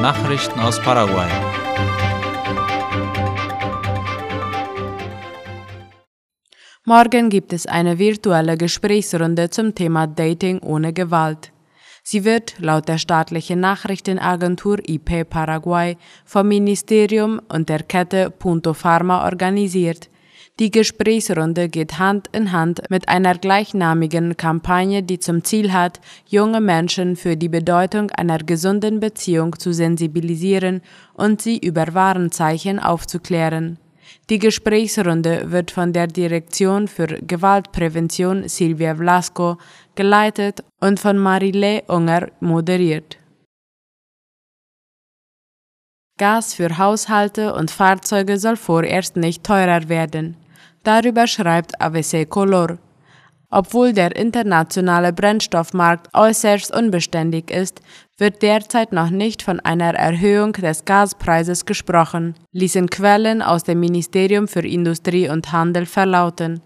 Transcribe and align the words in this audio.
Nachrichten 0.00 0.58
aus 0.60 0.80
Paraguay. 0.80 1.28
Morgen 6.86 7.28
gibt 7.28 7.52
es 7.52 7.66
eine 7.66 7.98
virtuelle 7.98 8.56
Gesprächsrunde 8.56 9.50
zum 9.50 9.74
Thema 9.74 10.06
Dating 10.06 10.60
ohne 10.60 10.94
Gewalt. 10.94 11.52
Sie 12.02 12.24
wird 12.24 12.54
laut 12.58 12.88
der 12.88 12.96
staatlichen 12.96 13.60
Nachrichtenagentur 13.60 14.78
IP 14.88 15.28
Paraguay 15.28 15.98
vom 16.24 16.48
Ministerium 16.48 17.38
und 17.52 17.68
der 17.68 17.82
Kette 17.82 18.30
Punto 18.30 18.72
Pharma 18.72 19.26
organisiert. 19.26 20.08
Die 20.60 20.70
Gesprächsrunde 20.70 21.70
geht 21.70 21.98
Hand 21.98 22.28
in 22.32 22.52
Hand 22.52 22.82
mit 22.90 23.08
einer 23.08 23.34
gleichnamigen 23.34 24.36
Kampagne, 24.36 25.02
die 25.02 25.18
zum 25.18 25.42
Ziel 25.42 25.72
hat, 25.72 26.00
junge 26.26 26.60
Menschen 26.60 27.16
für 27.16 27.34
die 27.34 27.48
Bedeutung 27.48 28.10
einer 28.10 28.36
gesunden 28.36 29.00
Beziehung 29.00 29.58
zu 29.58 29.72
sensibilisieren 29.72 30.82
und 31.14 31.40
sie 31.40 31.56
über 31.56 31.94
Warenzeichen 31.94 32.78
aufzuklären. 32.78 33.78
Die 34.28 34.38
Gesprächsrunde 34.38 35.50
wird 35.50 35.70
von 35.70 35.94
der 35.94 36.08
Direktion 36.08 36.88
für 36.88 37.06
Gewaltprävention 37.06 38.46
Silvia 38.46 38.94
Vlasco 38.94 39.56
geleitet 39.94 40.62
und 40.78 41.00
von 41.00 41.16
Marile 41.16 41.84
Unger 41.86 42.28
moderiert. 42.40 43.16
Gas 46.18 46.52
für 46.52 46.76
Haushalte 46.76 47.54
und 47.54 47.70
Fahrzeuge 47.70 48.36
soll 48.38 48.56
vorerst 48.56 49.16
nicht 49.16 49.42
teurer 49.42 49.88
werden. 49.88 50.36
Darüber 50.82 51.26
schreibt 51.26 51.80
AVC 51.80 52.28
Color. 52.28 52.78
Obwohl 53.52 53.92
der 53.92 54.14
internationale 54.14 55.12
Brennstoffmarkt 55.12 56.08
äußerst 56.14 56.72
unbeständig 56.72 57.50
ist, 57.50 57.80
wird 58.16 58.42
derzeit 58.42 58.92
noch 58.92 59.10
nicht 59.10 59.42
von 59.42 59.58
einer 59.60 59.94
Erhöhung 59.94 60.52
des 60.52 60.84
Gaspreises 60.84 61.66
gesprochen, 61.66 62.34
ließen 62.52 62.88
Quellen 62.88 63.42
aus 63.42 63.64
dem 63.64 63.80
Ministerium 63.80 64.46
für 64.46 64.66
Industrie 64.66 65.28
und 65.28 65.50
Handel 65.50 65.86
verlauten. 65.86 66.60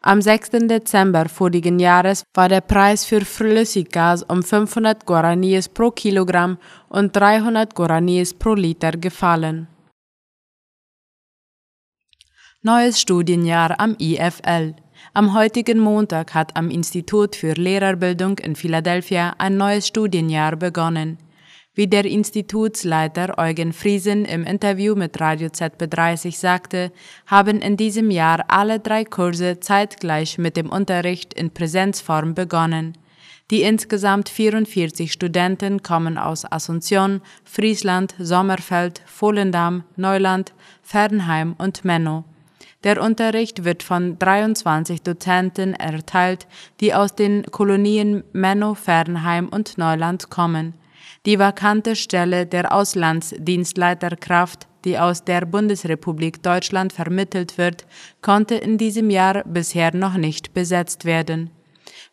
Am 0.00 0.20
6. 0.20 0.50
Dezember 0.68 1.28
vorigen 1.28 1.78
Jahres 1.78 2.24
war 2.34 2.48
der 2.48 2.60
Preis 2.60 3.06
für 3.06 3.24
Flüssiggas 3.24 4.22
um 4.24 4.42
500 4.42 5.06
Guaraníes 5.06 5.72
pro 5.72 5.92
Kilogramm 5.92 6.58
und 6.88 7.16
300 7.16 7.74
Guaraníes 7.74 8.34
pro 8.38 8.54
Liter 8.54 8.92
gefallen. 8.92 9.68
Neues 12.66 12.98
Studienjahr 12.98 13.78
am 13.78 13.94
IFL. 13.98 14.74
Am 15.12 15.34
heutigen 15.34 15.78
Montag 15.78 16.32
hat 16.32 16.56
am 16.56 16.70
Institut 16.70 17.36
für 17.36 17.52
Lehrerbildung 17.52 18.38
in 18.38 18.56
Philadelphia 18.56 19.34
ein 19.36 19.58
neues 19.58 19.88
Studienjahr 19.88 20.56
begonnen. 20.56 21.18
Wie 21.74 21.88
der 21.88 22.06
Institutsleiter 22.06 23.36
Eugen 23.36 23.74
Friesen 23.74 24.24
im 24.24 24.44
Interview 24.44 24.94
mit 24.94 25.20
Radio 25.20 25.48
ZB30 25.48 26.38
sagte, 26.38 26.90
haben 27.26 27.60
in 27.60 27.76
diesem 27.76 28.10
Jahr 28.10 28.46
alle 28.48 28.80
drei 28.80 29.04
Kurse 29.04 29.60
zeitgleich 29.60 30.38
mit 30.38 30.56
dem 30.56 30.70
Unterricht 30.70 31.34
in 31.34 31.50
Präsenzform 31.50 32.34
begonnen. 32.34 32.96
Die 33.50 33.60
insgesamt 33.60 34.30
44 34.30 35.12
Studenten 35.12 35.82
kommen 35.82 36.16
aus 36.16 36.46
Asunción, 36.46 37.20
Friesland, 37.44 38.14
Sommerfeld, 38.18 39.02
Volendam, 39.04 39.84
Neuland, 39.96 40.54
Fernheim 40.82 41.56
und 41.58 41.84
Menno. 41.84 42.24
Der 42.84 43.00
Unterricht 43.00 43.64
wird 43.64 43.82
von 43.82 44.18
23 44.18 45.00
Dozenten 45.00 45.72
erteilt, 45.72 46.46
die 46.80 46.92
aus 46.92 47.14
den 47.14 47.44
Kolonien 47.44 48.24
Menno, 48.34 48.74
Fernheim 48.74 49.48
und 49.48 49.78
Neuland 49.78 50.28
kommen. 50.28 50.74
Die 51.24 51.38
vakante 51.38 51.96
Stelle 51.96 52.44
der 52.44 52.74
Auslandsdienstleiterkraft, 52.74 54.68
die 54.84 54.98
aus 54.98 55.24
der 55.24 55.46
Bundesrepublik 55.46 56.42
Deutschland 56.42 56.92
vermittelt 56.92 57.56
wird, 57.56 57.86
konnte 58.20 58.56
in 58.56 58.76
diesem 58.76 59.08
Jahr 59.08 59.42
bisher 59.44 59.96
noch 59.96 60.18
nicht 60.18 60.52
besetzt 60.52 61.06
werden. 61.06 61.48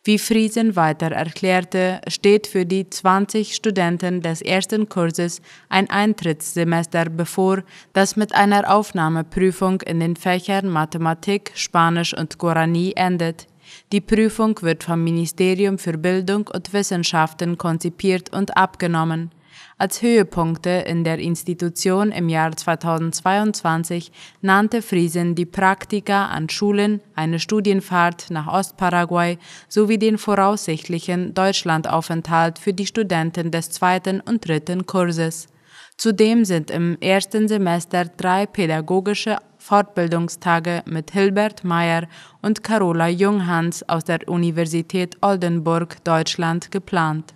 Wie 0.04 0.18
Friesen 0.18 0.74
weiter 0.74 1.12
erklärte, 1.12 2.00
steht 2.08 2.48
für 2.48 2.66
die 2.66 2.90
20 2.90 3.54
Studenten 3.54 4.20
des 4.20 4.42
ersten 4.42 4.88
Kurses 4.88 5.40
ein 5.68 5.88
Eintrittssemester 5.88 7.04
bevor, 7.04 7.62
das 7.92 8.16
mit 8.16 8.34
einer 8.34 8.68
Aufnahmeprüfung 8.68 9.80
in 9.82 10.00
den 10.00 10.16
Fächern 10.16 10.68
Mathematik, 10.68 11.52
Spanisch 11.54 12.14
und 12.14 12.38
Guarani 12.38 12.94
endet. 12.96 13.46
Die 13.92 14.00
Prüfung 14.00 14.60
wird 14.62 14.82
vom 14.82 15.04
Ministerium 15.04 15.78
für 15.78 15.96
Bildung 15.96 16.48
und 16.52 16.72
Wissenschaften 16.72 17.56
konzipiert 17.56 18.32
und 18.32 18.56
abgenommen. 18.56 19.30
Als 19.78 20.02
Höhepunkte 20.02 20.70
in 20.70 21.04
der 21.04 21.18
Institution 21.18 22.12
im 22.12 22.28
Jahr 22.28 22.56
2022 22.56 24.12
nannte 24.40 24.82
Friesen 24.82 25.34
die 25.34 25.46
Praktika 25.46 26.26
an 26.26 26.48
Schulen, 26.48 27.00
eine 27.14 27.38
Studienfahrt 27.38 28.30
nach 28.30 28.46
Ostparaguay 28.46 29.38
sowie 29.68 29.98
den 29.98 30.18
voraussichtlichen 30.18 31.34
Deutschlandaufenthalt 31.34 32.58
für 32.58 32.72
die 32.72 32.86
Studenten 32.86 33.50
des 33.50 33.70
zweiten 33.70 34.20
und 34.20 34.46
dritten 34.46 34.86
Kurses. 34.86 35.48
Zudem 35.96 36.44
sind 36.44 36.70
im 36.70 36.98
ersten 37.00 37.48
Semester 37.48 38.04
drei 38.04 38.46
pädagogische 38.46 39.36
Fortbildungstage 39.58 40.82
mit 40.86 41.12
Hilbert 41.12 41.62
Meyer 41.62 42.08
und 42.40 42.64
Carola 42.64 43.08
Junghans 43.08 43.88
aus 43.88 44.04
der 44.04 44.28
Universität 44.28 45.16
Oldenburg, 45.20 46.02
Deutschland 46.04 46.70
geplant. 46.72 47.34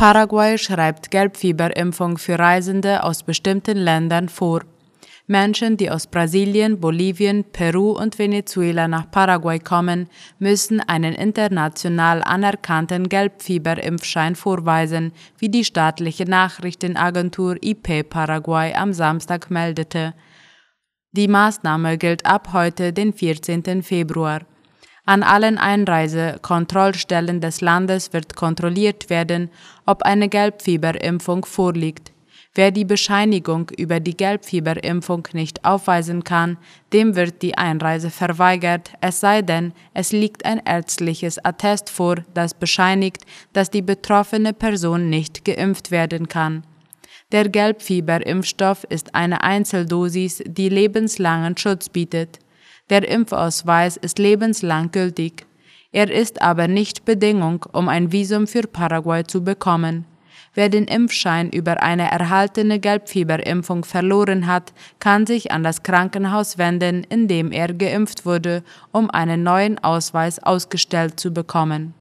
Paraguay 0.00 0.56
schreibt 0.56 1.10
Gelbfieberimpfung 1.10 2.16
für 2.16 2.38
Reisende 2.38 3.04
aus 3.04 3.22
bestimmten 3.22 3.76
Ländern 3.76 4.30
vor. 4.30 4.62
Menschen, 5.26 5.76
die 5.76 5.90
aus 5.90 6.06
Brasilien, 6.06 6.80
Bolivien, 6.80 7.44
Peru 7.44 7.90
und 7.90 8.18
Venezuela 8.18 8.88
nach 8.88 9.10
Paraguay 9.10 9.58
kommen, 9.58 10.08
müssen 10.38 10.80
einen 10.80 11.12
international 11.12 12.22
anerkannten 12.22 13.10
Gelbfieberimpfschein 13.10 14.36
vorweisen, 14.36 15.12
wie 15.36 15.50
die 15.50 15.66
staatliche 15.66 16.24
Nachrichtenagentur 16.24 17.58
IP 17.60 18.08
Paraguay 18.08 18.72
am 18.72 18.94
Samstag 18.94 19.50
meldete. 19.50 20.14
Die 21.12 21.28
Maßnahme 21.28 21.98
gilt 21.98 22.24
ab 22.24 22.54
heute, 22.54 22.94
den 22.94 23.12
14. 23.12 23.82
Februar. 23.82 24.46
An 25.04 25.22
allen 25.22 25.58
Einreisekontrollstellen 25.58 27.40
des 27.40 27.60
Landes 27.60 28.12
wird 28.12 28.36
kontrolliert 28.36 29.10
werden, 29.10 29.50
ob 29.86 30.02
eine 30.02 30.28
Gelbfieberimpfung 30.28 31.44
vorliegt. 31.44 32.12
Wer 32.54 32.72
die 32.72 32.84
Bescheinigung 32.84 33.70
über 33.78 34.00
die 34.00 34.16
Gelbfieberimpfung 34.16 35.28
nicht 35.32 35.64
aufweisen 35.64 36.24
kann, 36.24 36.58
dem 36.92 37.14
wird 37.14 37.42
die 37.42 37.56
Einreise 37.56 38.10
verweigert, 38.10 38.92
es 39.00 39.20
sei 39.20 39.40
denn, 39.42 39.72
es 39.94 40.10
liegt 40.10 40.44
ein 40.44 40.60
ärztliches 40.64 41.44
Attest 41.44 41.90
vor, 41.90 42.16
das 42.34 42.54
bescheinigt, 42.54 43.24
dass 43.52 43.70
die 43.70 43.82
betroffene 43.82 44.52
Person 44.52 45.08
nicht 45.08 45.44
geimpft 45.44 45.92
werden 45.92 46.26
kann. 46.26 46.64
Der 47.30 47.48
Gelbfieberimpfstoff 47.48 48.82
ist 48.82 49.14
eine 49.14 49.44
Einzeldosis, 49.44 50.42
die 50.44 50.68
lebenslangen 50.68 51.56
Schutz 51.56 51.88
bietet. 51.88 52.40
Der 52.90 53.08
Impfausweis 53.08 53.96
ist 53.96 54.18
lebenslang 54.18 54.90
gültig. 54.90 55.46
Er 55.92 56.10
ist 56.10 56.42
aber 56.42 56.66
nicht 56.68 57.04
Bedingung, 57.04 57.64
um 57.72 57.88
ein 57.88 58.10
Visum 58.12 58.46
für 58.46 58.62
Paraguay 58.62 59.24
zu 59.24 59.42
bekommen. 59.42 60.06
Wer 60.54 60.68
den 60.68 60.86
Impfschein 60.86 61.50
über 61.50 61.82
eine 61.82 62.10
erhaltene 62.10 62.80
Gelbfieberimpfung 62.80 63.84
verloren 63.84 64.48
hat, 64.48 64.72
kann 64.98 65.24
sich 65.24 65.52
an 65.52 65.62
das 65.62 65.84
Krankenhaus 65.84 66.58
wenden, 66.58 67.04
in 67.04 67.28
dem 67.28 67.52
er 67.52 67.72
geimpft 67.72 68.26
wurde, 68.26 68.64
um 68.90 69.08
einen 69.10 69.44
neuen 69.44 69.78
Ausweis 69.78 70.42
ausgestellt 70.42 71.20
zu 71.20 71.32
bekommen. 71.32 71.94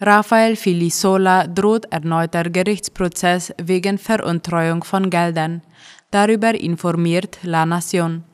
Rafael 0.00 0.56
Filisola 0.56 1.46
droht 1.46 1.86
erneuter 1.92 2.50
Gerichtsprozess 2.50 3.54
wegen 3.62 3.98
Veruntreuung 3.98 4.82
von 4.82 5.10
Geldern. 5.10 5.62
Darüber 6.10 6.60
informiert 6.60 7.38
La 7.42 7.64
Nation. 7.64 8.24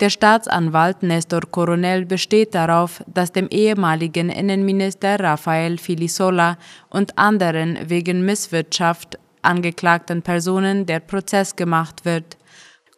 Der 0.00 0.10
Staatsanwalt 0.10 1.02
Nestor 1.02 1.40
Coronel 1.50 2.06
besteht 2.06 2.54
darauf, 2.54 3.02
dass 3.08 3.32
dem 3.32 3.48
ehemaligen 3.48 4.30
Innenminister 4.30 5.18
Rafael 5.18 5.76
Filisola 5.76 6.56
und 6.88 7.18
anderen 7.18 7.76
wegen 7.88 8.24
Misswirtschaft 8.24 9.18
angeklagten 9.42 10.22
Personen 10.22 10.86
der 10.86 11.00
Prozess 11.00 11.56
gemacht 11.56 12.04
wird. 12.04 12.36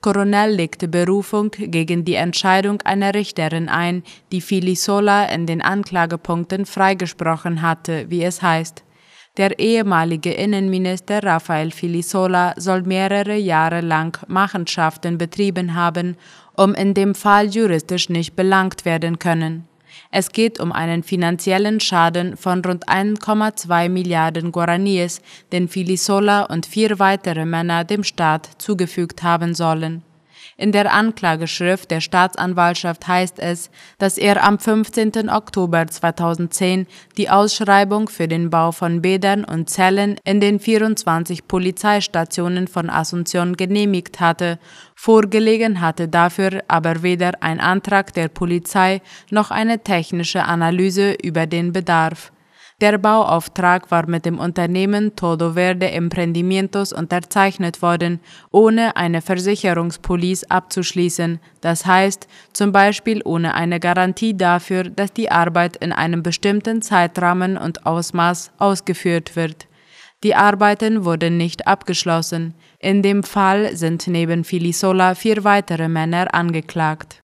Coronel 0.02 0.50
legte 0.50 0.88
Berufung 0.88 1.50
gegen 1.52 2.04
die 2.04 2.14
Entscheidung 2.14 2.82
einer 2.82 3.14
Richterin 3.14 3.70
ein, 3.70 4.02
die 4.30 4.42
Filisola 4.42 5.24
in 5.24 5.46
den 5.46 5.62
Anklagepunkten 5.62 6.66
freigesprochen 6.66 7.62
hatte, 7.62 8.10
wie 8.10 8.24
es 8.24 8.42
heißt. 8.42 8.84
Der 9.36 9.58
ehemalige 9.58 10.32
Innenminister 10.32 11.22
Rafael 11.22 11.70
Filisola 11.70 12.54
soll 12.56 12.82
mehrere 12.82 13.36
Jahre 13.36 13.80
lang 13.80 14.18
Machenschaften 14.26 15.18
betrieben 15.18 15.74
haben 15.74 16.16
um 16.56 16.74
in 16.74 16.94
dem 16.94 17.14
Fall 17.14 17.46
juristisch 17.46 18.08
nicht 18.08 18.36
belangt 18.36 18.84
werden 18.84 19.18
können. 19.18 19.68
Es 20.10 20.30
geht 20.30 20.58
um 20.58 20.72
einen 20.72 21.02
finanziellen 21.02 21.80
Schaden 21.80 22.36
von 22.36 22.64
rund 22.64 22.88
1,2 22.88 23.88
Milliarden 23.88 24.50
Guaraníes, 24.50 25.20
den 25.52 25.68
Filisola 25.68 26.44
und 26.44 26.66
vier 26.66 26.98
weitere 26.98 27.44
Männer 27.44 27.84
dem 27.84 28.02
Staat 28.02 28.50
zugefügt 28.58 29.22
haben 29.22 29.54
sollen. 29.54 30.02
In 30.60 30.72
der 30.72 30.92
Anklageschrift 30.92 31.90
der 31.90 32.02
Staatsanwaltschaft 32.02 33.08
heißt 33.08 33.38
es, 33.38 33.70
dass 33.96 34.18
er 34.18 34.44
am 34.44 34.58
15. 34.58 35.30
Oktober 35.30 35.86
2010 35.86 36.86
die 37.16 37.30
Ausschreibung 37.30 38.10
für 38.10 38.28
den 38.28 38.50
Bau 38.50 38.70
von 38.70 39.00
Bädern 39.00 39.46
und 39.46 39.70
Zellen 39.70 40.16
in 40.22 40.38
den 40.38 40.60
24 40.60 41.48
Polizeistationen 41.48 42.68
von 42.68 42.90
Asunción 42.90 43.56
genehmigt 43.56 44.20
hatte, 44.20 44.58
vorgelegen 44.94 45.80
hatte 45.80 46.08
dafür 46.08 46.62
aber 46.68 47.02
weder 47.02 47.42
ein 47.42 47.58
Antrag 47.58 48.12
der 48.12 48.28
Polizei 48.28 49.00
noch 49.30 49.50
eine 49.50 49.82
technische 49.82 50.44
Analyse 50.44 51.12
über 51.12 51.46
den 51.46 51.72
Bedarf. 51.72 52.32
Der 52.80 52.96
Bauauftrag 52.96 53.90
war 53.90 54.08
mit 54.08 54.24
dem 54.24 54.38
Unternehmen 54.38 55.14
Todo 55.14 55.52
Verde 55.52 55.90
Emprendimientos 55.90 56.94
unterzeichnet 56.94 57.82
worden, 57.82 58.20
ohne 58.52 58.96
eine 58.96 59.20
Versicherungspolice 59.20 60.50
abzuschließen, 60.50 61.40
das 61.60 61.84
heißt 61.84 62.26
zum 62.54 62.72
Beispiel 62.72 63.20
ohne 63.26 63.54
eine 63.54 63.80
Garantie 63.80 64.34
dafür, 64.34 64.84
dass 64.84 65.12
die 65.12 65.30
Arbeit 65.30 65.76
in 65.76 65.92
einem 65.92 66.22
bestimmten 66.22 66.80
Zeitrahmen 66.80 67.58
und 67.58 67.84
Ausmaß 67.84 68.52
ausgeführt 68.56 69.36
wird. 69.36 69.66
Die 70.22 70.34
Arbeiten 70.34 71.04
wurden 71.04 71.36
nicht 71.36 71.66
abgeschlossen. 71.66 72.54
In 72.78 73.02
dem 73.02 73.22
Fall 73.22 73.76
sind 73.76 74.06
neben 74.06 74.42
Filisola 74.42 75.14
vier 75.14 75.44
weitere 75.44 75.88
Männer 75.88 76.32
angeklagt. 76.34 77.20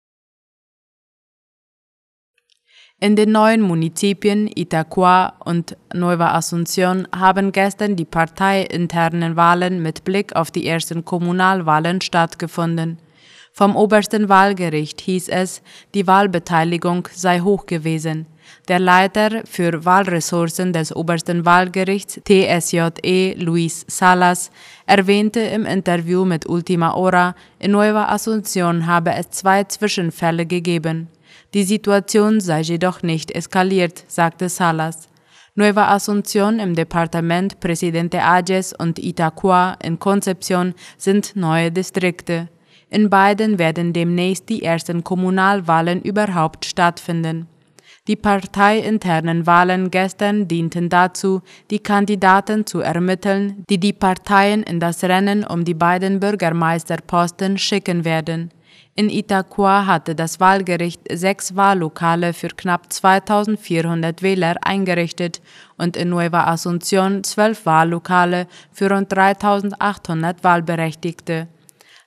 In 3.01 3.18
den 3.18 3.33
neuen 3.33 3.59
Munizipien 3.59 4.50
Itaqua 4.56 5.33
und 5.44 5.75
Nueva 5.94 6.33
Asunción 6.33 7.06
haben 7.13 7.51
gestern 7.51 7.97
die 7.97 8.06
parteiinternen 8.06 9.36
Wahlen 9.36 9.81
mit 9.81 10.06
Blick 10.06 10.33
auf 10.33 10.50
die 10.50 10.65
ersten 10.65 11.03
Kommunalwahlen 11.03 12.00
stattgefunden. 12.00 12.97
Vom 13.51 13.75
obersten 13.75 14.30
Wahlgericht 14.30 15.01
hieß 15.01 15.27
es, 15.27 15.62
die 15.94 16.07
Wahlbeteiligung 16.07 17.09
sei 17.12 17.42
hoch 17.42 17.65
gewesen. 17.65 18.27
Der 18.69 18.80
Leiter 18.80 19.44
für 19.45 19.83
Wahlressourcen 19.83 20.71
des 20.71 20.95
obersten 20.95 21.45
Wahlgerichts 21.45 22.21
TSJE, 22.24 23.33
Luis 23.38 23.86
Salas, 23.89 24.51
erwähnte 24.86 25.41
im 25.41 25.65
Interview 25.65 26.24
mit 26.24 26.48
Ultima 26.48 26.94
Hora, 26.94 27.36
in 27.59 27.71
Nueva 27.71 28.09
Asunción 28.09 28.86
habe 28.86 29.13
es 29.15 29.31
zwei 29.31 29.65
Zwischenfälle 29.65 30.45
gegeben. 30.45 31.09
Die 31.55 31.63
Situation 31.63 32.41
sei 32.41 32.59
jedoch 32.59 33.01
nicht 33.01 33.31
eskaliert, 33.31 34.03
sagte 34.09 34.49
Salas. 34.49 35.07
Nueva 35.55 35.87
Asunción 35.95 36.59
im 36.59 36.75
Departement 36.75 37.61
Presidente 37.61 38.21
Ayes 38.21 38.73
und 38.73 38.99
Itaqua 38.99 39.77
in 39.81 39.97
Concepción 39.97 40.73
sind 40.97 41.37
neue 41.37 41.71
Distrikte. 41.71 42.49
In 42.89 43.09
beiden 43.09 43.57
werden 43.57 43.93
demnächst 43.93 44.49
die 44.49 44.63
ersten 44.63 45.05
Kommunalwahlen 45.05 46.01
überhaupt 46.01 46.65
stattfinden. 46.65 47.47
Die 48.09 48.17
parteiinternen 48.17 49.47
Wahlen 49.47 49.91
gestern 49.91 50.49
dienten 50.49 50.89
dazu, 50.89 51.41
die 51.71 51.79
Kandidaten 51.79 52.65
zu 52.65 52.81
ermitteln, 52.81 53.63
die 53.69 53.77
die 53.79 53.93
Parteien 53.93 54.61
in 54.61 54.81
das 54.81 55.05
Rennen 55.05 55.45
um 55.45 55.63
die 55.63 55.73
beiden 55.73 56.19
Bürgermeisterposten 56.19 57.57
schicken 57.57 58.03
werden. 58.03 58.51
In 58.97 59.09
Itaqua 59.09 59.88
hatte 59.88 60.15
das 60.15 60.39
Wahlgericht 60.39 61.01
sechs 61.12 61.57
Wahllokale 61.57 62.31
für 62.31 62.47
knapp 62.47 62.94
2400 62.94 64.21
Wähler 64.21 64.56
eingerichtet 64.62 65.42
und 65.77 65.97
in 65.97 66.07
Nueva 66.07 66.50
Asunción 66.50 67.21
zwölf 67.25 67.65
Wahllokale 67.65 68.47
für 68.71 68.89
rund 68.89 69.12
3800 69.12 70.45
Wahlberechtigte. 70.45 71.50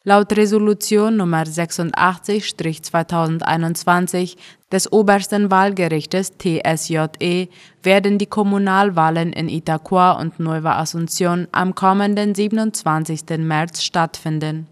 Laut 0.04 0.34
Resolution 0.34 1.18
Nummer 1.18 1.42
86-2021 1.42 4.38
des 4.72 4.90
obersten 4.90 5.50
Wahlgerichtes 5.50 6.38
TSJE 6.38 7.50
werden 7.82 8.16
die 8.16 8.24
Kommunalwahlen 8.24 9.34
in 9.34 9.50
Itaqua 9.50 10.12
und 10.12 10.40
Nueva 10.40 10.80
Asunción 10.80 11.48
am 11.52 11.74
kommenden 11.74 12.34
27. 12.34 13.24
März 13.40 13.82
stattfinden. 13.82 14.68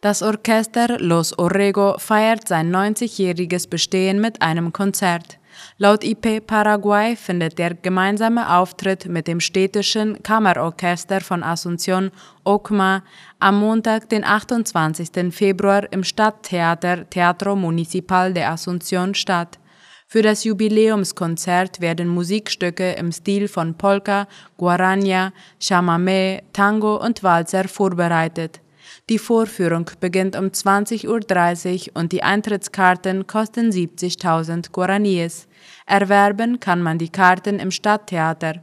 Das 0.00 0.22
Orchester 0.22 1.00
Los 1.00 1.36
Orrego 1.36 1.98
feiert 1.98 2.46
sein 2.46 2.72
90-jähriges 2.72 3.68
Bestehen 3.68 4.20
mit 4.20 4.40
einem 4.40 4.72
Konzert. 4.72 5.40
Laut 5.76 6.04
IP 6.04 6.46
Paraguay 6.46 7.16
findet 7.16 7.58
der 7.58 7.74
gemeinsame 7.74 8.48
Auftritt 8.48 9.06
mit 9.06 9.26
dem 9.26 9.40
städtischen 9.40 10.22
Kammerorchester 10.22 11.20
von 11.20 11.42
Asunción 11.42 12.12
OCMA 12.44 13.02
am 13.40 13.58
Montag, 13.58 14.08
den 14.08 14.22
28. 14.22 15.34
Februar 15.34 15.92
im 15.92 16.04
Stadttheater 16.04 17.10
Teatro 17.10 17.56
Municipal 17.56 18.32
de 18.32 18.44
Asunción 18.44 19.16
statt. 19.16 19.58
Für 20.06 20.22
das 20.22 20.44
Jubiläumskonzert 20.44 21.80
werden 21.80 22.06
Musikstücke 22.06 22.92
im 22.92 23.10
Stil 23.10 23.48
von 23.48 23.74
Polka, 23.74 24.28
Guarania, 24.58 25.32
Chamamé, 25.60 26.42
Tango 26.52 27.04
und 27.04 27.24
Walzer 27.24 27.66
vorbereitet. 27.66 28.60
Die 29.08 29.18
Vorführung 29.18 29.90
beginnt 30.00 30.36
um 30.36 30.48
20.30 30.48 31.88
Uhr 31.88 31.96
und 31.96 32.12
die 32.12 32.22
Eintrittskarten 32.22 33.26
kosten 33.26 33.70
70.000 33.70 34.70
Guaraníes. 34.70 35.46
Erwerben 35.86 36.60
kann 36.60 36.82
man 36.82 36.98
die 36.98 37.08
Karten 37.08 37.58
im 37.58 37.70
Stadttheater. 37.70 38.62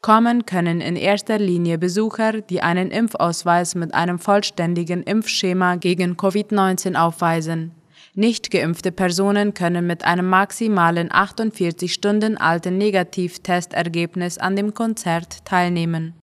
Kommen 0.00 0.46
können 0.46 0.80
in 0.80 0.94
erster 0.94 1.40
Linie 1.40 1.76
Besucher, 1.76 2.40
die 2.40 2.62
einen 2.62 2.92
Impfausweis 2.92 3.74
mit 3.74 3.92
einem 3.92 4.20
vollständigen 4.20 5.02
Impfschema 5.02 5.74
gegen 5.74 6.14
Covid-19 6.14 6.94
aufweisen. 6.94 7.72
Nicht 8.14 8.52
geimpfte 8.52 8.92
Personen 8.92 9.54
können 9.54 9.88
mit 9.88 10.04
einem 10.04 10.28
maximalen 10.28 11.12
48 11.12 11.92
Stunden 11.92 12.36
alten 12.38 12.78
Negativtestergebnis 12.78 14.38
an 14.38 14.54
dem 14.54 14.72
Konzert 14.72 15.44
teilnehmen. 15.44 16.19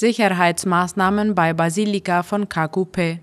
Sicherheitsmaßnahmen 0.00 1.34
bei 1.34 1.52
Basilika 1.52 2.22
von 2.22 2.48
Kakupe. 2.48 3.18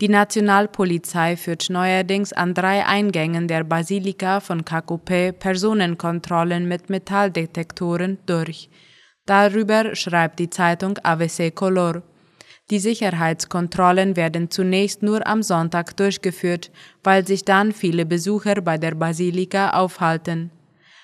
Die 0.00 0.08
Nationalpolizei 0.08 1.36
führt 1.36 1.68
neuerdings 1.70 2.32
an 2.32 2.54
drei 2.54 2.86
Eingängen 2.86 3.48
der 3.48 3.64
Basilika 3.64 4.38
von 4.38 4.64
Kakupe 4.64 5.32
Personenkontrollen 5.32 6.68
mit 6.68 6.88
Metalldetektoren 6.88 8.18
durch. 8.26 8.70
Darüber 9.26 9.96
schreibt 9.96 10.38
die 10.38 10.48
Zeitung 10.48 10.98
AVC 11.02 11.52
Color. 11.52 12.04
Die 12.70 12.78
Sicherheitskontrollen 12.78 14.14
werden 14.14 14.52
zunächst 14.52 15.02
nur 15.02 15.26
am 15.26 15.42
Sonntag 15.42 15.96
durchgeführt, 15.96 16.70
weil 17.02 17.26
sich 17.26 17.44
dann 17.44 17.72
viele 17.72 18.06
Besucher 18.06 18.60
bei 18.60 18.78
der 18.78 18.94
Basilika 18.94 19.70
aufhalten. 19.70 20.52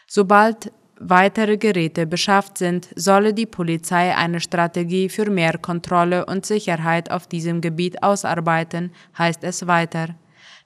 Sobald 0.07 0.71
weitere 0.99 1.57
Geräte 1.57 2.07
beschafft 2.07 2.59
sind, 2.59 2.89
solle 2.97 3.35
die 3.35 3.47
Polizei 3.47 4.15
eine 4.15 4.41
Strategie 4.41 5.09
für 5.09 5.31
mehr 5.31 5.59
Kontrolle 5.59 6.27
und 6.27 6.47
Sicherheit 6.47 7.11
auf 7.11 7.27
diesem 7.27 7.61
Gebiet 7.61 8.03
ausarbeiten, 8.03 8.93
heißt 9.19 9.45
es 9.45 9.67
weiter. 9.67 10.15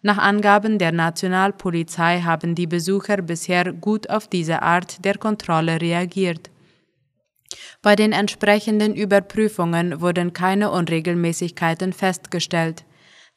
Nach 0.02 0.18
Angaben 0.18 0.78
der 0.78 0.92
Nationalpolizei 0.92 2.22
haben 2.22 2.54
die 2.54 2.66
Besucher 2.66 3.18
bisher 3.18 3.72
gut 3.72 4.08
auf 4.08 4.28
diese 4.28 4.62
Art 4.62 5.04
der 5.04 5.18
Kontrolle 5.18 5.80
reagiert. 5.80 6.50
Bei 7.82 7.96
den 7.96 8.12
entsprechenden 8.12 8.94
Überprüfungen 8.94 10.00
wurden 10.00 10.32
keine 10.32 10.70
Unregelmäßigkeiten 10.70 11.92
festgestellt. 11.92 12.84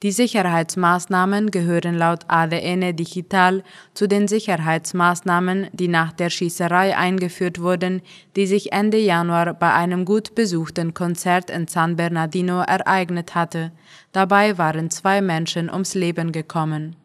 Die 0.04 0.12
Sicherheitsmaßnahmen 0.12 1.50
gehören 1.50 1.96
laut 1.96 2.26
ADN 2.28 2.94
Digital 2.94 3.64
zu 3.94 4.06
den 4.06 4.28
Sicherheitsmaßnahmen, 4.28 5.68
die 5.72 5.88
nach 5.88 6.12
der 6.12 6.30
Schießerei 6.30 6.98
eingeführt 6.98 7.62
wurden, 7.62 8.02
die 8.36 8.46
sich 8.46 8.74
Ende 8.74 8.98
Januar 8.98 9.54
bei 9.54 9.72
einem 9.72 10.04
gut 10.04 10.36
besuchten 10.36 10.94
Konzert 10.94 11.50
in 11.50 11.70
San 11.70 11.96
Bernardino 11.96 12.60
ereignet 12.60 13.34
hatte. 13.34 13.72
Dabei 14.12 14.58
waren 14.58 14.92
zwei 14.92 15.22
Menschen 15.22 15.70
ums 15.70 15.94
Leben 15.94 16.34
gekommen. 16.34 16.98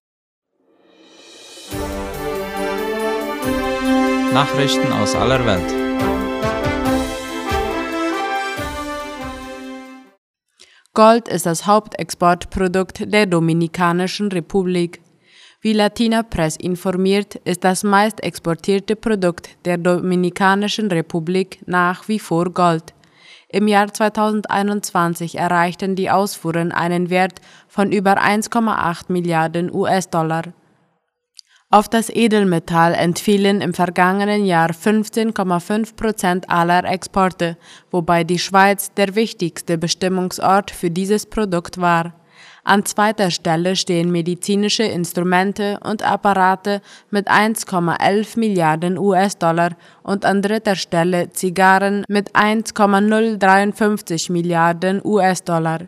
Nachrichten 4.33 4.93
aus 4.93 5.15
aller 5.15 5.47
Welt. 5.47 5.88
Gold 10.99 11.29
ist 11.29 11.47
das 11.47 11.65
Hauptexportprodukt 11.65 13.13
der 13.13 13.27
Dominikanischen 13.27 14.33
Republik. 14.33 15.01
Wie 15.61 15.73
Latina 15.73 16.25
Press 16.25 16.57
informiert, 16.57 17.37
ist 17.37 17.63
das 17.63 17.85
meist 17.85 18.21
exportierte 18.21 18.97
Produkt 18.97 19.65
der 19.65 19.79
Dominikanischen 19.79 20.89
Republik 20.91 21.61
nach 21.67 22.09
wie 22.09 22.19
vor 22.19 22.51
Gold. 22.51 22.95
Im 23.49 23.69
Jahr 23.69 23.95
2021 23.95 25.39
erreichten 25.39 25.95
die 25.95 26.11
Ausfuhren 26.11 26.73
einen 26.73 27.11
Wert 27.11 27.41
von 27.69 27.93
über 27.93 28.21
1,8 28.21 29.05
Milliarden 29.07 29.73
US-Dollar. 29.73 30.53
Auf 31.71 31.87
das 31.87 32.09
Edelmetall 32.09 32.95
entfielen 32.95 33.61
im 33.61 33.75
vergangenen 33.75 34.47
Jahr 34.47 34.71
15,5 34.71 35.97
Prozent 35.97 36.49
aller 36.49 36.83
Exporte, 36.85 37.59
wobei 37.91 38.25
die 38.25 38.39
Schweiz 38.39 38.95
der 38.95 39.15
wichtigste 39.15 39.77
Bestimmungsort 39.77 40.71
für 40.71 40.91
dieses 40.91 41.27
Produkt 41.27 41.79
war. 41.79 42.15
An 42.65 42.87
zweiter 42.87 43.31
Stelle 43.31 43.77
stehen 43.77 44.11
medizinische 44.11 44.85
Instrumente 44.85 45.79
und 45.85 46.03
Apparate 46.03 46.81
mit 47.11 47.29
1,11 47.29 48.39
Milliarden 48.39 48.97
US-Dollar 48.97 49.77
und 50.03 50.25
an 50.25 50.41
dritter 50.41 50.75
Stelle 50.75 51.33
Zigarren 51.33 52.03
mit 52.09 52.35
1,053 52.35 54.31
Milliarden 54.31 55.03
US-Dollar. 55.05 55.81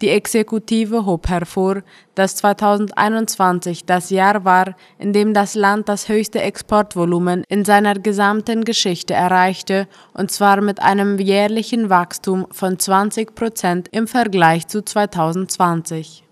Die 0.00 0.08
Exekutive 0.08 1.06
hob 1.06 1.28
hervor, 1.28 1.82
dass 2.14 2.36
2021 2.36 3.84
das 3.84 4.10
Jahr 4.10 4.44
war, 4.44 4.74
in 4.98 5.12
dem 5.12 5.34
das 5.34 5.54
Land 5.54 5.88
das 5.88 6.08
höchste 6.08 6.42
Exportvolumen 6.42 7.44
in 7.48 7.64
seiner 7.64 7.94
gesamten 7.94 8.64
Geschichte 8.64 9.14
erreichte, 9.14 9.88
und 10.12 10.30
zwar 10.30 10.60
mit 10.60 10.82
einem 10.82 11.18
jährlichen 11.18 11.90
Wachstum 11.90 12.46
von 12.50 12.78
20 12.78 13.34
Prozent 13.34 13.88
im 13.92 14.06
Vergleich 14.06 14.68
zu 14.68 14.84
2020. 14.84 16.24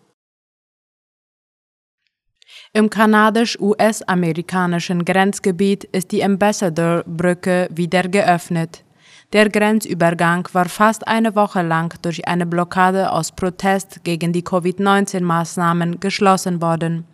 Im 2.73 2.89
kanadisch-US-amerikanischen 2.89 5.05
Grenzgebiet 5.05 5.83
ist 5.85 6.13
die 6.13 6.23
Ambassador-Brücke 6.23 7.69
wieder 7.73 8.05
geöffnet. 8.05 8.85
Der 9.33 9.49
Grenzübergang 9.49 10.49
war 10.55 10.69
fast 10.69 11.07
eine 11.07 11.37
Woche 11.37 11.63
lang 11.63 11.95
durch 12.03 12.27
eine 12.27 12.47
Blockade 12.47 13.13
aus 13.13 13.31
Protest 13.31 14.03
gegen 14.03 14.33
die 14.33 14.43
Covid-19-Maßnahmen 14.43 16.01
geschlossen 16.01 16.61
worden. 16.61 17.05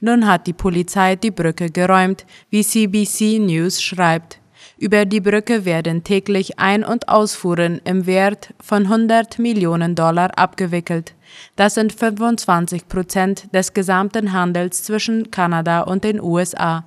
Nun 0.00 0.26
hat 0.26 0.46
die 0.46 0.54
Polizei 0.54 1.16
die 1.16 1.30
Brücke 1.30 1.68
geräumt, 1.68 2.24
wie 2.48 2.64
CBC 2.64 3.38
News 3.38 3.82
schreibt. 3.82 4.38
Über 4.78 5.04
die 5.04 5.20
Brücke 5.20 5.66
werden 5.66 6.02
täglich 6.02 6.58
Ein- 6.58 6.84
und 6.84 7.10
Ausfuhren 7.10 7.82
im 7.84 8.06
Wert 8.06 8.54
von 8.58 8.86
100 8.86 9.38
Millionen 9.38 9.94
Dollar 9.94 10.38
abgewickelt. 10.38 11.14
Das 11.56 11.74
sind 11.74 11.92
25 11.92 12.88
Prozent 12.88 13.54
des 13.54 13.74
gesamten 13.74 14.32
Handels 14.32 14.82
zwischen 14.82 15.30
Kanada 15.30 15.82
und 15.82 16.04
den 16.04 16.18
USA. 16.22 16.84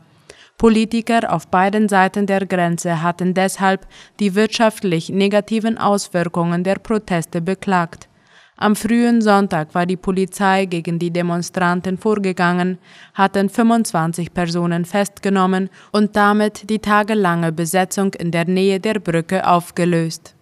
Politiker 0.57 1.33
auf 1.33 1.47
beiden 1.47 1.89
Seiten 1.89 2.25
der 2.25 2.45
Grenze 2.45 3.01
hatten 3.01 3.33
deshalb 3.33 3.87
die 4.19 4.35
wirtschaftlich 4.35 5.09
negativen 5.09 5.77
Auswirkungen 5.77 6.63
der 6.63 6.75
Proteste 6.75 7.41
beklagt. 7.41 8.07
Am 8.55 8.75
frühen 8.75 9.21
Sonntag 9.21 9.73
war 9.73 9.85
die 9.85 9.97
Polizei 9.97 10.65
gegen 10.65 10.99
die 10.99 11.11
Demonstranten 11.11 11.97
vorgegangen, 11.97 12.77
hatten 13.13 13.49
25 13.49 14.33
Personen 14.33 14.85
festgenommen 14.85 15.69
und 15.91 16.15
damit 16.15 16.69
die 16.69 16.79
tagelange 16.79 17.51
Besetzung 17.51 18.13
in 18.13 18.31
der 18.31 18.45
Nähe 18.45 18.79
der 18.79 18.99
Brücke 18.99 19.47
aufgelöst. 19.47 20.35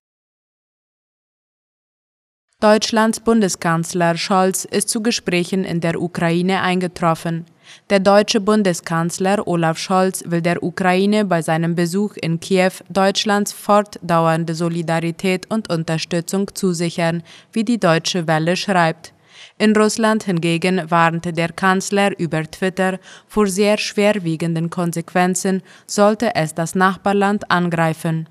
Deutschlands 2.60 3.22
Bundeskanzler 3.22 4.16
Scholz 4.18 4.66
ist 4.66 4.90
zu 4.90 5.02
Gesprächen 5.02 5.64
in 5.64 5.82
der 5.82 6.00
Ukraine 6.00 6.62
eingetroffen. 6.62 7.46
Der 7.90 8.00
deutsche 8.00 8.40
Bundeskanzler 8.40 9.48
Olaf 9.48 9.78
Scholz 9.78 10.24
will 10.26 10.42
der 10.42 10.64
Ukraine 10.64 11.26
bei 11.26 11.42
seinem 11.42 11.76
Besuch 11.76 12.16
in 12.16 12.40
Kiew 12.40 12.72
Deutschlands 12.90 13.52
fortdauernde 13.52 14.56
Solidarität 14.56 15.50
und 15.50 15.70
Unterstützung 15.70 16.54
zusichern, 16.54 17.24
wie 17.52 17.64
die 17.64 17.80
Deutsche 17.80 18.28
Welle 18.28 18.56
schreibt. 18.56 19.14
In 19.58 19.76
Russland 19.76 20.24
hingegen 20.24 20.90
warnte 20.90 21.34
der 21.34 21.50
Kanzler 21.50 22.18
über 22.20 22.44
Twitter 22.44 23.00
vor 23.28 23.48
sehr 23.48 23.78
schwerwiegenden 23.78 24.70
Konsequenzen, 24.70 25.62
sollte 25.86 26.36
es 26.36 26.54
das 26.56 26.76
Nachbarland 26.76 27.50
angreifen. 27.52 28.28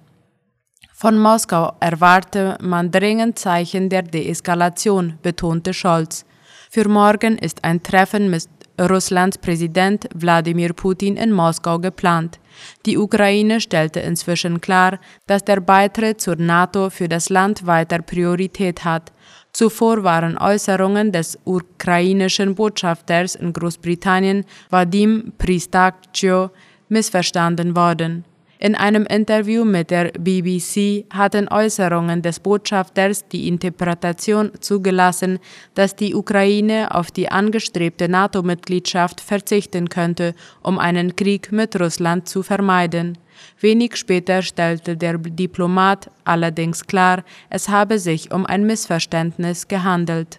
Von 0.94 1.18
Moskau 1.18 1.72
erwarte 1.80 2.58
man 2.60 2.90
dringend 2.90 3.38
Zeichen 3.38 3.88
der 3.88 4.02
Deeskalation, 4.02 5.18
betonte 5.22 5.72
Scholz. 5.72 6.26
Für 6.70 6.88
morgen 6.88 7.38
ist 7.38 7.64
ein 7.64 7.82
Treffen 7.82 8.28
mit 8.28 8.46
Russlands 8.88 9.36
Präsident 9.36 10.08
Wladimir 10.14 10.72
Putin 10.72 11.16
in 11.16 11.32
Moskau 11.32 11.78
geplant. 11.78 12.38
Die 12.86 12.96
Ukraine 12.96 13.60
stellte 13.60 14.00
inzwischen 14.00 14.60
klar, 14.60 14.98
dass 15.26 15.44
der 15.44 15.60
Beitritt 15.60 16.20
zur 16.20 16.36
NATO 16.36 16.90
für 16.90 17.08
das 17.08 17.28
Land 17.28 17.66
weiter 17.66 18.00
Priorität 18.00 18.84
hat. 18.84 19.12
Zuvor 19.52 20.02
waren 20.04 20.38
Äußerungen 20.38 21.12
des 21.12 21.38
ukrainischen 21.44 22.54
Botschafters 22.54 23.34
in 23.34 23.52
Großbritannien 23.52 24.44
Vadim 24.70 25.32
Pristakcio 25.38 26.50
missverstanden 26.88 27.76
worden. 27.76 28.24
In 28.62 28.74
einem 28.74 29.06
Interview 29.06 29.64
mit 29.64 29.90
der 29.90 30.12
BBC 30.12 31.06
hatten 31.10 31.48
Äußerungen 31.48 32.20
des 32.20 32.40
Botschafters 32.40 33.26
die 33.26 33.48
Interpretation 33.48 34.50
zugelassen, 34.60 35.38
dass 35.72 35.96
die 35.96 36.14
Ukraine 36.14 36.94
auf 36.94 37.10
die 37.10 37.30
angestrebte 37.30 38.06
NATO-Mitgliedschaft 38.06 39.22
verzichten 39.22 39.88
könnte, 39.88 40.34
um 40.62 40.78
einen 40.78 41.16
Krieg 41.16 41.50
mit 41.52 41.80
Russland 41.80 42.28
zu 42.28 42.42
vermeiden. 42.42 43.16
Wenig 43.60 43.96
später 43.96 44.42
stellte 44.42 44.94
der 44.94 45.16
Diplomat 45.16 46.10
allerdings 46.24 46.86
klar, 46.86 47.24
es 47.48 47.70
habe 47.70 47.98
sich 47.98 48.30
um 48.30 48.44
ein 48.44 48.66
Missverständnis 48.66 49.68
gehandelt. 49.68 50.38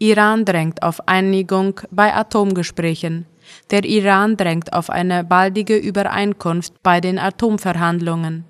Iran 0.00 0.44
drängt 0.44 0.82
auf 0.82 1.06
Einigung 1.06 1.80
bei 1.92 2.12
Atomgesprächen. 2.12 3.29
Der 3.70 3.84
Iran 3.84 4.36
drängt 4.36 4.72
auf 4.72 4.90
eine 4.90 5.24
baldige 5.24 5.76
Übereinkunft 5.76 6.82
bei 6.82 7.00
den 7.00 7.18
Atomverhandlungen. 7.18 8.44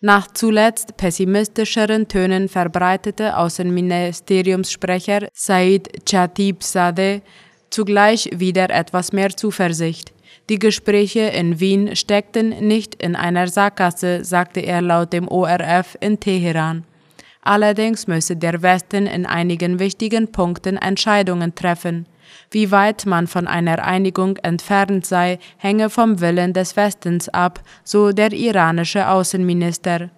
Nach 0.00 0.28
zuletzt 0.32 0.96
pessimistischeren 0.96 2.08
Tönen 2.08 2.48
verbreitete 2.48 3.36
Außenministeriumssprecher 3.36 5.28
Said 5.34 6.06
Chatibzadeh 6.06 7.20
zugleich 7.68 8.30
wieder 8.34 8.70
etwas 8.70 9.12
mehr 9.12 9.30
Zuversicht. 9.30 10.12
Die 10.48 10.58
Gespräche 10.58 11.20
in 11.20 11.60
Wien 11.60 11.94
steckten 11.94 12.66
nicht 12.66 12.94
in 12.96 13.14
einer 13.14 13.46
Sackgasse, 13.46 14.24
sagte 14.24 14.60
er 14.60 14.82
laut 14.82 15.12
dem 15.12 15.28
ORF 15.28 15.96
in 16.00 16.18
Teheran. 16.18 16.84
Allerdings 17.42 18.06
müsse 18.06 18.36
der 18.36 18.62
Westen 18.62 19.06
in 19.06 19.26
einigen 19.26 19.78
wichtigen 19.78 20.32
Punkten 20.32 20.76
Entscheidungen 20.76 21.54
treffen. 21.54 22.06
Wie 22.50 22.70
weit 22.70 23.06
man 23.06 23.26
von 23.26 23.46
einer 23.46 23.84
Einigung 23.84 24.36
entfernt 24.38 25.06
sei, 25.06 25.38
hänge 25.56 25.90
vom 25.90 26.20
Willen 26.20 26.52
des 26.52 26.76
Westens 26.76 27.28
ab, 27.28 27.60
so 27.84 28.12
der 28.12 28.32
iranische 28.32 29.08
Außenminister. 29.08 30.10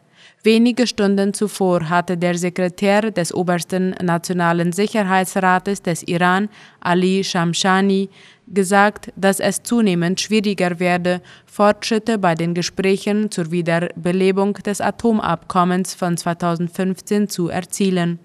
Wenige 0.45 0.89
Stunden 0.89 1.33
zuvor 1.33 1.89
hatte 1.89 2.17
der 2.17 2.37
Sekretär 2.37 3.13
des 3.13 3.33
obersten 3.33 3.91
Nationalen 4.03 4.73
Sicherheitsrates 4.73 5.83
des 5.83 6.03
Iran, 6.03 6.49
Ali 6.81 7.23
Shamshani, 7.23 8.11
gesagt, 8.49 9.13
dass 9.15 9.39
es 9.39 9.63
zunehmend 9.63 10.21
schwieriger 10.21 10.81
werde, 10.81 11.23
Fortschritte 11.47 12.19
bei 12.19 12.35
den 12.35 12.55
Gesprächen 12.55 13.31
zur 13.31 13.53
Wiederbelebung 13.53 14.55
des 14.55 14.81
Atomabkommens 14.81 15.95
von 15.95 16.17
2015 16.17 17.29
zu 17.29 17.49
erzielen. 17.49 18.19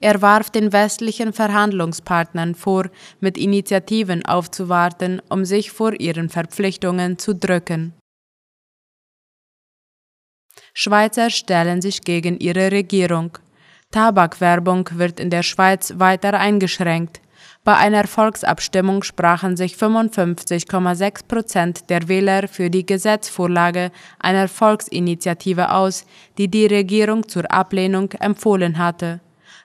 Er 0.00 0.22
warf 0.22 0.50
den 0.50 0.72
westlichen 0.72 1.32
Verhandlungspartnern 1.32 2.54
vor, 2.54 2.90
mit 3.20 3.36
Initiativen 3.36 4.24
aufzuwarten, 4.24 5.20
um 5.28 5.44
sich 5.44 5.70
vor 5.70 5.98
ihren 5.98 6.28
Verpflichtungen 6.28 7.18
zu 7.18 7.34
drücken. 7.34 7.94
Schweizer 10.74 11.30
stellen 11.30 11.82
sich 11.82 12.02
gegen 12.02 12.38
ihre 12.38 12.70
Regierung. 12.70 13.36
Tabakwerbung 13.90 14.88
wird 14.92 15.18
in 15.18 15.30
der 15.30 15.42
Schweiz 15.42 15.94
weiter 15.96 16.34
eingeschränkt. 16.34 17.20
Bei 17.64 17.76
einer 17.76 18.06
Volksabstimmung 18.06 19.02
sprachen 19.02 19.56
sich 19.56 19.74
55,6 19.74 21.26
Prozent 21.26 21.90
der 21.90 22.08
Wähler 22.08 22.48
für 22.48 22.70
die 22.70 22.86
Gesetzvorlage 22.86 23.90
einer 24.18 24.48
Volksinitiative 24.48 25.72
aus, 25.72 26.06
die 26.38 26.48
die 26.48 26.66
Regierung 26.66 27.28
zur 27.28 27.50
Ablehnung 27.50 28.12
empfohlen 28.12 28.78
hatte. 28.78 29.20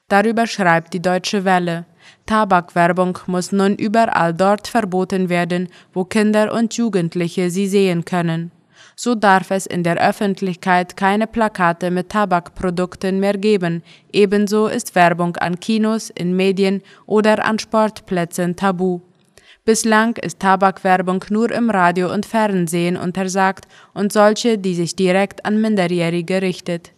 Darüber 0.07 0.48
schreibt 0.48 0.93
die 0.93 1.01
Deutsche 1.01 1.45
Welle. 1.45 1.86
Tabakwerbung 2.25 3.19
muss 3.27 3.51
nun 3.51 3.75
überall 3.75 4.33
dort 4.33 4.67
verboten 4.67 5.29
werden, 5.29 5.69
wo 5.93 6.03
Kinder 6.05 6.53
und 6.53 6.74
Jugendliche 6.75 7.50
sie 7.50 7.67
sehen 7.67 8.05
können. 8.05 8.51
So 8.95 9.15
darf 9.15 9.50
es 9.50 9.65
in 9.65 9.83
der 9.83 9.98
Öffentlichkeit 9.98 10.95
keine 10.95 11.25
Plakate 11.25 11.89
mit 11.89 12.10
Tabakprodukten 12.10 13.19
mehr 13.19 13.38
geben, 13.38 13.81
ebenso 14.12 14.67
ist 14.67 14.93
Werbung 14.93 15.36
an 15.38 15.60
Kinos, 15.60 16.10
in 16.10 16.36
Medien 16.36 16.83
oder 17.05 17.43
an 17.43 17.57
Sportplätzen 17.57 18.55
tabu. 18.55 19.01
Bislang 19.65 20.17
ist 20.17 20.39
Tabakwerbung 20.39 21.24
nur 21.29 21.50
im 21.51 21.69
Radio 21.69 22.13
und 22.13 22.25
Fernsehen 22.25 22.98
untersagt 22.98 23.65
und 23.93 24.12
solche, 24.12 24.57
die 24.57 24.75
sich 24.75 24.95
direkt 24.95 25.45
an 25.45 25.62
Minderjährige 25.62 26.41
richtet. 26.41 26.91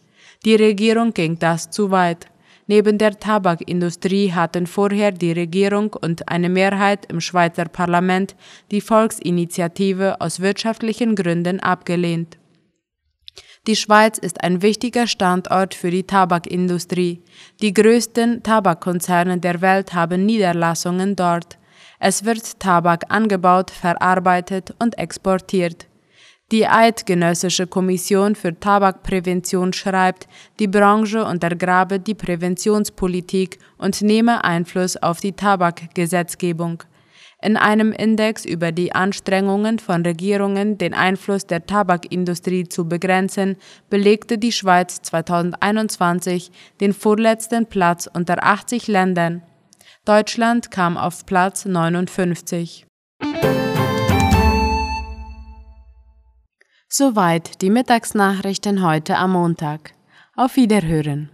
Die 0.45 0.55
Regierung 0.55 1.13
ging 1.13 1.39
das 1.39 1.69
zu 1.69 1.91
weit. 1.91 2.27
Neben 2.67 2.97
der 2.97 3.19
Tabakindustrie 3.19 4.31
hatten 4.31 4.65
vorher 4.65 5.11
die 5.11 5.31
Regierung 5.31 5.93
und 5.93 6.29
eine 6.29 6.49
Mehrheit 6.49 7.05
im 7.11 7.21
Schweizer 7.21 7.65
Parlament 7.65 8.35
die 8.71 8.81
Volksinitiative 8.81 10.19
aus 10.19 10.39
wirtschaftlichen 10.39 11.15
Gründen 11.15 11.59
abgelehnt. 11.59 12.37
Die 13.67 13.75
Schweiz 13.75 14.17
ist 14.17 14.43
ein 14.43 14.61
wichtiger 14.61 15.07
Standort 15.07 15.73
für 15.75 15.91
die 15.91 16.03
Tabakindustrie. 16.03 17.23
Die 17.61 17.73
größten 17.73 18.41
Tabakkonzerne 18.43 19.39
der 19.39 19.61
Welt 19.61 19.93
haben 19.93 20.25
Niederlassungen 20.25 21.15
dort. 21.15 21.57
Es 21.99 22.25
wird 22.25 22.59
Tabak 22.59 23.05
angebaut, 23.09 23.71
verarbeitet 23.71 24.75
und 24.79 24.97
exportiert. 24.97 25.87
Die 26.51 26.67
Eidgenössische 26.67 27.65
Kommission 27.65 28.35
für 28.35 28.59
Tabakprävention 28.59 29.73
schreibt, 29.73 30.27
die 30.59 30.67
Branche 30.67 31.25
untergrabe 31.25 31.99
die 31.99 32.13
Präventionspolitik 32.13 33.57
und 33.79 34.03
nehme 34.03 34.43
Einfluss 34.43 34.95
auf 34.95 35.19
die 35.19 35.31
Tabakgesetzgebung. 35.31 36.83
In 37.41 37.57
einem 37.57 37.91
Index 37.91 38.45
über 38.45 38.71
die 38.71 38.91
Anstrengungen 38.91 39.79
von 39.79 40.03
Regierungen, 40.03 40.77
den 40.77 40.93
Einfluss 40.93 41.47
der 41.47 41.65
Tabakindustrie 41.65 42.69
zu 42.69 42.87
begrenzen, 42.87 43.57
belegte 43.89 44.37
die 44.37 44.51
Schweiz 44.51 45.01
2021 45.01 46.51
den 46.79 46.93
vorletzten 46.93 47.65
Platz 47.65 48.07
unter 48.11 48.43
80 48.43 48.87
Ländern. 48.87 49.41
Deutschland 50.05 50.69
kam 50.69 50.95
auf 50.95 51.25
Platz 51.25 51.65
59. 51.65 52.85
Soweit 56.97 57.61
die 57.61 57.69
Mittagsnachrichten 57.69 58.81
heute 58.81 59.17
am 59.17 59.33
Montag. 59.33 59.91
Auf 60.37 60.55
Wiederhören. 60.55 61.29